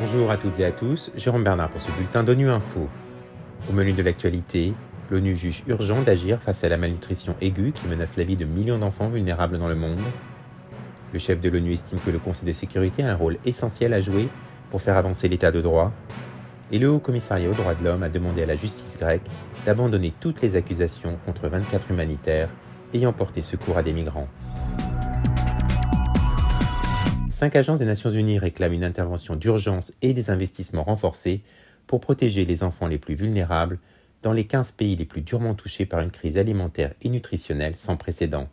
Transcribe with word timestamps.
Bonjour 0.00 0.30
à 0.30 0.36
toutes 0.36 0.58
et 0.60 0.64
à 0.64 0.72
tous, 0.72 1.10
Jérôme 1.16 1.44
Bernard 1.44 1.68
pour 1.68 1.80
ce 1.80 1.90
bulletin 1.92 2.22
d'ONU 2.22 2.48
Info. 2.48 2.88
Au 3.68 3.72
menu 3.72 3.92
de 3.92 4.02
l'actualité, 4.02 4.72
l'ONU 5.10 5.36
juge 5.36 5.62
urgent 5.66 6.00
d'agir 6.02 6.40
face 6.40 6.64
à 6.64 6.68
la 6.68 6.76
malnutrition 6.76 7.34
aiguë 7.40 7.72
qui 7.72 7.86
menace 7.86 8.16
la 8.16 8.24
vie 8.24 8.36
de 8.36 8.44
millions 8.44 8.78
d'enfants 8.78 9.08
vulnérables 9.08 9.58
dans 9.58 9.68
le 9.68 9.74
monde. 9.74 10.00
Le 11.12 11.18
chef 11.18 11.40
de 11.40 11.48
l'ONU 11.48 11.72
estime 11.72 11.98
que 12.04 12.10
le 12.10 12.18
Conseil 12.18 12.46
de 12.46 12.52
sécurité 12.52 13.02
a 13.02 13.12
un 13.12 13.14
rôle 13.14 13.38
essentiel 13.44 13.92
à 13.92 14.00
jouer 14.00 14.28
pour 14.70 14.80
faire 14.80 14.96
avancer 14.96 15.28
l'état 15.28 15.52
de 15.52 15.60
droit. 15.60 15.92
Et 16.72 16.78
le 16.78 16.90
Haut 16.90 16.98
Commissariat 16.98 17.48
aux 17.48 17.54
droits 17.54 17.74
de 17.74 17.84
l'homme 17.84 18.02
a 18.02 18.08
demandé 18.08 18.42
à 18.42 18.46
la 18.46 18.56
justice 18.56 18.98
grecque 18.98 19.26
d'abandonner 19.64 20.12
toutes 20.18 20.42
les 20.42 20.56
accusations 20.56 21.16
contre 21.24 21.48
24 21.48 21.90
humanitaires 21.90 22.48
ayant 22.92 23.12
porté 23.12 23.42
secours 23.42 23.78
à 23.78 23.82
des 23.82 23.92
migrants. 23.92 24.28
Cinq 27.38 27.54
agences 27.54 27.80
des 27.80 27.84
Nations 27.84 28.08
Unies 28.08 28.38
réclament 28.38 28.72
une 28.72 28.82
intervention 28.82 29.36
d'urgence 29.36 29.92
et 30.00 30.14
des 30.14 30.30
investissements 30.30 30.84
renforcés 30.84 31.42
pour 31.86 32.00
protéger 32.00 32.46
les 32.46 32.62
enfants 32.62 32.86
les 32.86 32.96
plus 32.96 33.14
vulnérables 33.14 33.78
dans 34.22 34.32
les 34.32 34.44
15 34.44 34.72
pays 34.72 34.96
les 34.96 35.04
plus 35.04 35.20
durement 35.20 35.54
touchés 35.54 35.84
par 35.84 36.00
une 36.00 36.10
crise 36.10 36.38
alimentaire 36.38 36.94
et 37.02 37.10
nutritionnelle 37.10 37.74
sans 37.76 37.98
précédent. 37.98 38.48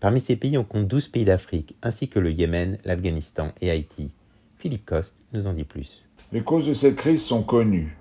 Parmi 0.00 0.22
ces 0.22 0.36
pays, 0.36 0.56
on 0.56 0.64
compte 0.64 0.88
12 0.88 1.08
pays 1.08 1.26
d'Afrique, 1.26 1.76
ainsi 1.82 2.08
que 2.08 2.18
le 2.18 2.32
Yémen, 2.32 2.78
l'Afghanistan 2.86 3.52
et 3.60 3.70
Haïti. 3.70 4.10
Philippe 4.56 4.86
Coste 4.86 5.18
nous 5.34 5.46
en 5.46 5.52
dit 5.52 5.64
plus. 5.64 6.08
Les 6.32 6.40
causes 6.40 6.66
de 6.66 6.72
cette 6.72 6.96
crise 6.96 7.22
sont 7.22 7.42
connues. 7.42 7.94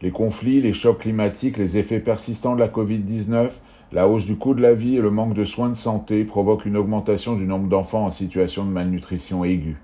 Les 0.00 0.10
conflits, 0.10 0.62
les 0.62 0.72
chocs 0.72 1.00
climatiques, 1.00 1.58
les 1.58 1.76
effets 1.76 2.00
persistants 2.00 2.54
de 2.54 2.60
la 2.60 2.68
Covid-19, 2.68 3.50
la 3.92 4.06
hausse 4.06 4.24
du 4.24 4.36
coût 4.36 4.54
de 4.54 4.62
la 4.62 4.72
vie 4.72 4.96
et 4.96 5.00
le 5.00 5.10
manque 5.10 5.34
de 5.34 5.44
soins 5.44 5.68
de 5.68 5.74
santé 5.74 6.22
provoquent 6.22 6.64
une 6.64 6.76
augmentation 6.76 7.34
du 7.34 7.44
nombre 7.44 7.68
d'enfants 7.68 8.06
en 8.06 8.12
situation 8.12 8.64
de 8.64 8.70
malnutrition 8.70 9.44
aiguë. 9.44 9.78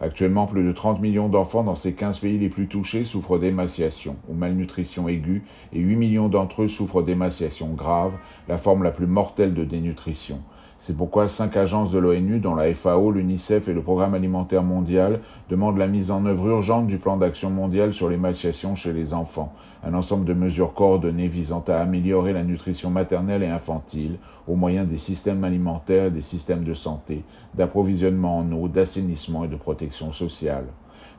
Actuellement, 0.00 0.46
plus 0.46 0.62
de 0.62 0.70
30 0.70 1.00
millions 1.00 1.28
d'enfants 1.28 1.64
dans 1.64 1.74
ces 1.74 1.92
15 1.92 2.20
pays 2.20 2.38
les 2.38 2.50
plus 2.50 2.68
touchés 2.68 3.04
souffrent 3.04 3.40
d'émaciation 3.40 4.14
ou 4.28 4.34
malnutrition 4.34 5.08
aiguë 5.08 5.42
et 5.72 5.80
8 5.80 5.96
millions 5.96 6.28
d'entre 6.28 6.62
eux 6.62 6.68
souffrent 6.68 7.02
d'émaciation 7.02 7.70
grave, 7.70 8.12
la 8.46 8.58
forme 8.58 8.84
la 8.84 8.92
plus 8.92 9.08
mortelle 9.08 9.54
de 9.54 9.64
dénutrition. 9.64 10.40
C'est 10.80 10.96
pourquoi 10.96 11.28
cinq 11.28 11.56
agences 11.56 11.90
de 11.90 11.98
l'ONU, 11.98 12.38
dont 12.38 12.54
la 12.54 12.72
FAO, 12.72 13.10
l'UNICEF 13.10 13.66
et 13.66 13.72
le 13.72 13.82
Programme 13.82 14.14
alimentaire 14.14 14.62
mondial, 14.62 15.20
demandent 15.50 15.76
la 15.76 15.88
mise 15.88 16.12
en 16.12 16.24
œuvre 16.24 16.46
urgente 16.46 16.86
du 16.86 16.98
plan 16.98 17.16
d'action 17.16 17.50
mondial 17.50 17.92
sur 17.92 18.08
l'émaciation 18.08 18.76
chez 18.76 18.92
les 18.92 19.12
enfants, 19.12 19.52
un 19.82 19.94
ensemble 19.94 20.24
de 20.24 20.34
mesures 20.34 20.74
coordonnées 20.74 21.26
visant 21.26 21.64
à 21.66 21.78
améliorer 21.78 22.32
la 22.32 22.44
nutrition 22.44 22.90
maternelle 22.90 23.42
et 23.42 23.48
infantile 23.48 24.18
au 24.46 24.54
moyen 24.54 24.84
des 24.84 24.98
systèmes 24.98 25.42
alimentaires 25.42 26.06
et 26.06 26.10
des 26.12 26.22
systèmes 26.22 26.62
de 26.62 26.74
santé, 26.74 27.24
d'approvisionnement 27.54 28.38
en 28.38 28.52
eau, 28.52 28.68
d'assainissement 28.68 29.44
et 29.44 29.48
de 29.48 29.56
protection 29.56 30.12
sociale. 30.12 30.66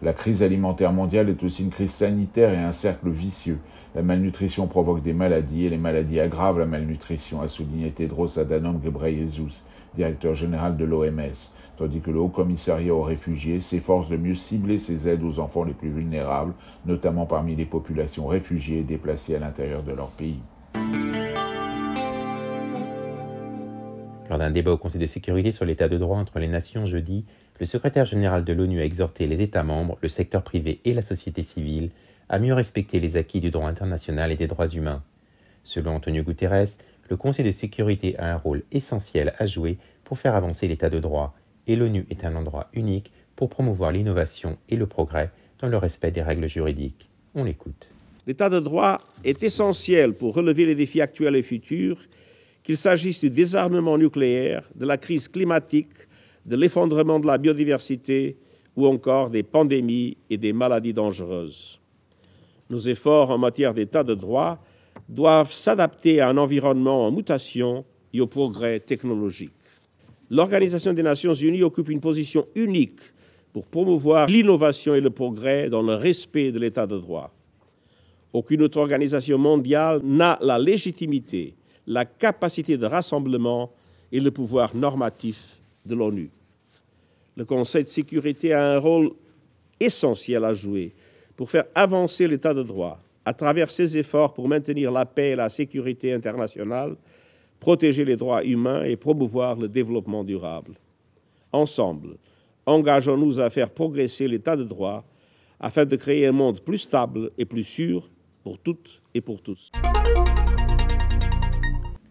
La 0.01 0.13
crise 0.13 0.43
alimentaire 0.43 0.93
mondiale 0.93 1.29
est 1.29 1.43
aussi 1.43 1.63
une 1.63 1.69
crise 1.69 1.91
sanitaire 1.91 2.53
et 2.53 2.57
un 2.57 2.71
cercle 2.71 3.09
vicieux. 3.09 3.59
La 3.95 4.01
malnutrition 4.01 4.67
provoque 4.67 5.01
des 5.01 5.13
maladies 5.13 5.65
et 5.65 5.69
les 5.69 5.77
maladies 5.77 6.19
aggravent 6.19 6.59
la 6.59 6.65
malnutrition, 6.65 7.41
a 7.41 7.47
souligné 7.47 7.91
Tedros 7.91 8.39
Adhanom 8.39 8.79
Ghebreyesus, 8.79 9.63
directeur 9.95 10.35
général 10.35 10.77
de 10.77 10.85
l'OMS, 10.85 11.51
tandis 11.77 11.99
que 11.99 12.11
le 12.11 12.19
Haut 12.19 12.29
Commissariat 12.29 12.93
aux 12.93 13.03
réfugiés 13.03 13.59
s'efforce 13.59 14.09
de 14.09 14.17
mieux 14.17 14.35
cibler 14.35 14.77
ses 14.77 15.07
aides 15.07 15.23
aux 15.23 15.39
enfants 15.39 15.63
les 15.63 15.73
plus 15.73 15.89
vulnérables, 15.89 16.53
notamment 16.85 17.25
parmi 17.25 17.55
les 17.55 17.65
populations 17.65 18.27
réfugiées 18.27 18.83
déplacées 18.83 19.35
à 19.35 19.39
l'intérieur 19.39 19.83
de 19.83 19.93
leur 19.93 20.09
pays. 20.09 20.41
Lors 24.29 24.37
d'un 24.37 24.51
débat 24.51 24.73
au 24.73 24.77
Conseil 24.77 25.01
de 25.01 25.07
sécurité 25.07 25.51
sur 25.51 25.65
l'état 25.65 25.89
de 25.89 25.97
droit 25.97 26.17
entre 26.17 26.37
les 26.37 26.47
nations 26.47 26.85
jeudi, 26.85 27.25
le 27.59 27.65
secrétaire 27.65 28.05
général 28.05 28.45
de 28.45 28.53
l'ONU 28.53 28.79
a 28.79 28.85
exhorté 28.85 29.27
les 29.27 29.41
États 29.41 29.63
membres, 29.63 29.97
le 30.01 30.09
secteur 30.09 30.43
privé 30.43 30.79
et 30.85 30.93
la 30.93 31.01
société 31.01 31.43
civile 31.43 31.89
à 32.29 32.39
mieux 32.39 32.53
respecter 32.53 32.99
les 32.99 33.17
acquis 33.17 33.41
du 33.41 33.51
droit 33.51 33.67
international 33.67 34.31
et 34.31 34.35
des 34.35 34.47
droits 34.47 34.67
humains. 34.67 35.03
Selon 35.63 35.95
Antonio 35.95 36.23
Guterres, 36.23 36.77
le 37.09 37.17
Conseil 37.17 37.45
de 37.45 37.51
sécurité 37.51 38.17
a 38.17 38.31
un 38.31 38.37
rôle 38.37 38.63
essentiel 38.71 39.33
à 39.39 39.45
jouer 39.45 39.77
pour 40.05 40.19
faire 40.19 40.35
avancer 40.35 40.67
l'état 40.67 40.89
de 40.89 40.99
droit, 40.99 41.35
et 41.67 41.75
l'ONU 41.75 42.05
est 42.09 42.23
un 42.23 42.35
endroit 42.35 42.69
unique 42.73 43.11
pour 43.35 43.49
promouvoir 43.49 43.91
l'innovation 43.91 44.57
et 44.69 44.75
le 44.75 44.85
progrès 44.85 45.31
dans 45.59 45.67
le 45.67 45.77
respect 45.77 46.11
des 46.11 46.21
règles 46.21 46.47
juridiques. 46.47 47.09
On 47.35 47.43
l'écoute. 47.43 47.91
L'état 48.25 48.49
de 48.49 48.59
droit 48.59 49.01
est 49.23 49.43
essentiel 49.43 50.13
pour 50.13 50.35
relever 50.35 50.65
les 50.65 50.75
défis 50.75 51.01
actuels 51.01 51.35
et 51.35 51.43
futurs, 51.43 51.99
qu'il 52.63 52.77
s'agisse 52.77 53.21
du 53.21 53.29
désarmement 53.29 53.97
nucléaire, 53.97 54.69
de 54.75 54.85
la 54.85 54.97
crise 54.97 55.27
climatique, 55.27 55.89
de 56.49 56.55
l'effondrement 56.55 57.19
de 57.19 57.27
la 57.27 57.37
biodiversité 57.37 58.35
ou 58.75 58.87
encore 58.87 59.29
des 59.29 59.43
pandémies 59.43 60.17
et 60.31 60.37
des 60.37 60.51
maladies 60.51 60.93
dangereuses. 60.93 61.79
Nos 62.71 62.79
efforts 62.79 63.29
en 63.29 63.37
matière 63.37 63.73
d'état 63.73 64.03
de 64.03 64.15
droit 64.15 64.57
doivent 65.07 65.53
s'adapter 65.53 66.19
à 66.21 66.29
un 66.29 66.37
environnement 66.37 67.05
en 67.05 67.11
mutation 67.11 67.85
et 68.13 68.19
au 68.19 68.25
progrès 68.25 68.79
technologique. 68.79 69.53
L'Organisation 70.31 70.91
des 70.93 71.03
Nations 71.03 71.33
Unies 71.33 71.61
occupe 71.61 71.89
une 71.89 71.99
position 71.99 72.45
unique 72.55 72.99
pour 73.53 73.67
promouvoir 73.67 74.27
l'innovation 74.27 74.95
et 74.95 75.01
le 75.01 75.11
progrès 75.11 75.69
dans 75.69 75.83
le 75.83 75.95
respect 75.95 76.51
de 76.51 76.57
l'état 76.57 76.87
de 76.87 76.97
droit. 76.97 77.31
Aucune 78.33 78.63
autre 78.63 78.79
organisation 78.79 79.37
mondiale 79.37 80.01
n'a 80.03 80.39
la 80.41 80.57
légitimité, 80.57 81.55
la 81.85 82.05
capacité 82.05 82.77
de 82.77 82.85
rassemblement 82.87 83.71
et 84.11 84.19
le 84.19 84.31
pouvoir 84.31 84.75
normatif 84.75 85.59
de 85.85 85.93
l'ONU 85.93 86.31
le 87.39 87.45
Conseil 87.45 87.85
de 87.85 87.87
sécurité 87.87 88.51
a 88.51 88.73
un 88.73 88.79
rôle 88.79 89.11
essentiel 89.79 90.43
à 90.43 90.51
jouer 90.51 90.93
pour 91.37 91.49
faire 91.49 91.63
avancer 91.73 92.27
l'état 92.27 92.53
de 92.53 92.63
droit 92.63 92.99
à 93.23 93.33
travers 93.33 93.71
ses 93.71 93.97
efforts 93.97 94.33
pour 94.33 94.49
maintenir 94.49 94.91
la 94.91 95.05
paix 95.05 95.29
et 95.29 95.35
la 95.37 95.47
sécurité 95.47 96.11
internationale, 96.11 96.97
protéger 97.61 98.03
les 98.03 98.17
droits 98.17 98.43
humains 98.43 98.83
et 98.83 98.97
promouvoir 98.97 99.55
le 99.55 99.69
développement 99.69 100.25
durable. 100.25 100.73
Ensemble, 101.53 102.17
engageons-nous 102.65 103.39
à 103.39 103.49
faire 103.49 103.69
progresser 103.69 104.27
l'état 104.27 104.57
de 104.57 104.65
droit 104.65 105.05
afin 105.61 105.85
de 105.85 105.95
créer 105.95 106.27
un 106.27 106.33
monde 106.33 106.59
plus 106.59 106.79
stable 106.79 107.31
et 107.37 107.45
plus 107.45 107.63
sûr 107.63 108.09
pour 108.43 108.59
toutes 108.59 109.01
et 109.13 109.21
pour 109.21 109.41
tous. 109.41 109.71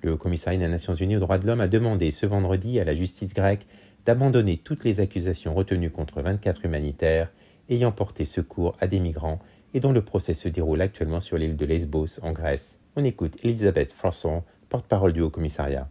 Le 0.00 0.16
commissariat 0.16 0.58
des 0.58 0.68
Nations 0.68 0.94
Unies 0.94 1.16
aux 1.18 1.20
droits 1.20 1.38
de 1.38 1.46
l'homme 1.46 1.60
a 1.60 1.68
demandé 1.68 2.12
ce 2.12 2.24
vendredi 2.24 2.80
à 2.80 2.84
la 2.84 2.94
justice 2.94 3.34
grecque 3.34 3.66
d'abandonner 4.08 4.56
toutes 4.56 4.84
les 4.84 5.00
accusations 5.00 5.52
retenues 5.52 5.90
contre 5.90 6.22
24 6.22 6.64
humanitaires 6.64 7.30
ayant 7.68 7.92
porté 7.92 8.24
secours 8.24 8.74
à 8.80 8.86
des 8.86 9.00
migrants 9.00 9.38
et 9.74 9.80
dont 9.80 9.92
le 9.92 10.00
procès 10.00 10.32
se 10.32 10.48
déroule 10.48 10.80
actuellement 10.80 11.20
sur 11.20 11.36
l'île 11.36 11.58
de 11.58 11.66
Lesbos 11.66 12.18
en 12.22 12.32
Grèce. 12.32 12.80
On 12.96 13.04
écoute 13.04 13.36
Elisabeth 13.44 13.92
Frasson, 13.92 14.44
porte-parole 14.70 15.12
du 15.12 15.20
Haut 15.20 15.28
Commissariat. 15.28 15.90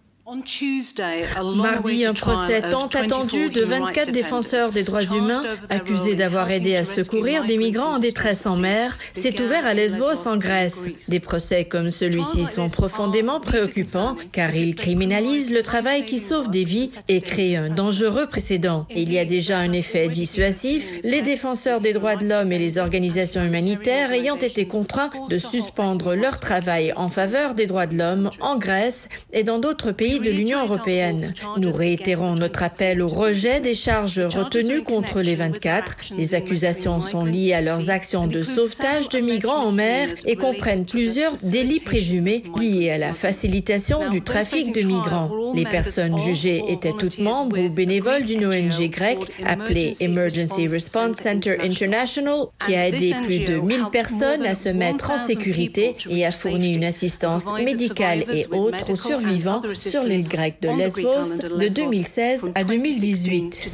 Mardi, 1.55 2.05
un 2.05 2.13
procès 2.13 2.61
tant 2.69 2.87
attendu 2.87 3.49
de 3.49 3.63
24 3.63 4.11
défenseurs 4.11 4.73
des 4.73 4.83
droits 4.83 5.01
humains 5.01 5.41
accusés 5.69 6.15
d'avoir 6.15 6.51
aidé 6.51 6.75
à 6.75 6.83
secourir 6.83 7.45
des 7.45 7.55
migrants 7.55 7.95
en 7.95 7.99
détresse 7.99 8.45
en 8.45 8.57
mer 8.57 8.97
s'est 9.13 9.41
ouvert 9.41 9.65
à 9.65 9.73
Lesbos 9.73 10.27
en 10.27 10.35
Grèce. 10.35 10.89
Des 11.07 11.21
procès 11.21 11.63
comme 11.63 11.91
celui-ci 11.91 12.43
sont 12.43 12.67
profondément 12.67 13.39
préoccupants 13.39 14.17
car 14.33 14.53
ils 14.53 14.75
criminalisent 14.75 15.49
le 15.49 15.63
travail 15.63 16.05
qui 16.05 16.19
sauve 16.19 16.49
des 16.49 16.65
vies 16.65 16.91
et 17.07 17.21
créent 17.21 17.55
un 17.55 17.69
dangereux 17.69 18.27
précédent. 18.27 18.85
Il 18.93 19.13
y 19.13 19.19
a 19.19 19.25
déjà 19.25 19.59
un 19.59 19.71
effet 19.71 20.09
dissuasif, 20.09 20.91
les 21.03 21.21
défenseurs 21.21 21.79
des 21.79 21.93
droits 21.93 22.17
de 22.17 22.27
l'homme 22.27 22.51
et 22.51 22.59
les 22.59 22.79
organisations 22.79 23.45
humanitaires 23.45 24.11
ayant 24.11 24.35
été 24.37 24.67
contraints 24.67 25.11
de 25.29 25.37
suspendre 25.37 26.15
leur 26.15 26.41
travail 26.41 26.91
en 26.97 27.07
faveur 27.07 27.55
des 27.55 27.65
droits 27.65 27.87
de 27.87 27.97
l'homme 27.97 28.29
en 28.41 28.57
Grèce 28.57 29.07
et 29.31 29.43
dans 29.43 29.59
d'autres 29.59 29.93
pays 29.93 30.16
de 30.19 30.31
l'Union 30.31 30.63
européenne. 30.63 31.33
Nous 31.57 31.71
réitérons 31.71 32.35
notre 32.35 32.63
appel 32.63 33.01
au 33.01 33.07
rejet 33.07 33.59
des 33.59 33.75
charges 33.75 34.19
retenues 34.19 34.83
contre 34.83 35.21
les 35.21 35.35
24. 35.35 35.97
Les 36.17 36.35
accusations 36.35 36.99
sont 36.99 37.25
liées 37.25 37.53
à 37.53 37.61
leurs 37.61 37.89
actions 37.89 38.27
de 38.27 38.43
sauvetage 38.43 39.09
de 39.09 39.19
migrants 39.19 39.65
en 39.65 39.71
mer 39.71 40.09
et 40.25 40.35
comprennent 40.35 40.85
plusieurs 40.85 41.33
délits 41.43 41.79
présumés 41.79 42.43
liés 42.59 42.91
à 42.91 42.97
la 42.97 43.13
facilitation 43.13 44.09
du 44.09 44.21
trafic 44.21 44.73
de 44.73 44.81
migrants. 44.81 45.53
Les 45.55 45.65
personnes 45.65 46.17
jugées 46.17 46.63
étaient 46.67 46.93
toutes 46.97 47.19
membres 47.19 47.59
ou 47.59 47.69
bénévoles 47.69 48.23
d'une 48.23 48.45
ONG 48.45 48.89
grecque 48.89 49.31
appelée 49.45 49.93
Emergency 49.99 50.67
Response 50.67 51.17
Center 51.17 51.57
International 51.61 52.45
qui 52.65 52.75
a 52.75 52.87
aidé 52.87 53.13
plus 53.23 53.39
de 53.39 53.57
1000 53.57 53.85
personnes 53.91 54.45
à 54.45 54.53
se 54.53 54.69
mettre 54.69 55.11
en 55.11 55.17
sécurité 55.17 55.95
et 56.09 56.25
a 56.25 56.31
fourni 56.31 56.73
une 56.73 56.83
assistance 56.83 57.47
médicale 57.53 58.23
et 58.31 58.45
autres 58.51 58.91
aux 58.91 58.95
survivants 58.95 59.61
sur 59.73 60.03
l'île 60.07 60.27
grecque 60.27 60.61
de 60.61 60.69
Lesbos 60.69 61.57
de 61.57 61.73
2016 61.73 62.51
à 62.55 62.63
2018. 62.63 63.71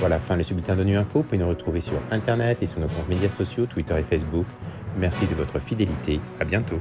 Voilà, 0.00 0.18
fin 0.18 0.36
de 0.36 0.42
ce 0.42 0.52
bulletin 0.52 0.76
d'ONU 0.76 0.96
Info. 0.96 1.20
Vous 1.20 1.24
pouvez 1.24 1.38
nous 1.38 1.48
retrouver 1.48 1.80
sur 1.80 1.94
Internet 2.10 2.58
et 2.60 2.66
sur 2.66 2.80
nos 2.80 2.88
comptes 2.88 3.08
médias 3.08 3.30
sociaux, 3.30 3.66
Twitter 3.66 3.94
et 3.98 4.02
Facebook. 4.02 4.46
Merci 4.98 5.26
de 5.26 5.34
votre 5.34 5.60
fidélité. 5.60 6.20
À 6.40 6.44
bientôt. 6.44 6.78